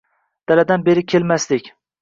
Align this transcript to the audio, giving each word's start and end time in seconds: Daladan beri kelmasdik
Daladan 0.51 0.85
beri 0.89 1.05
kelmasdik 1.13 1.73